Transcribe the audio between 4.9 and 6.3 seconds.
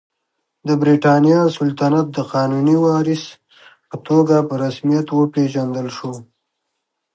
وپېژندل شو.